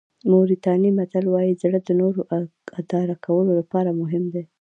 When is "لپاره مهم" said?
3.59-4.23